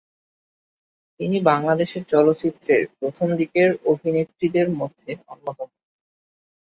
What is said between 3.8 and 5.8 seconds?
অভিনেত্রীদের মধ্যে অন্যতম।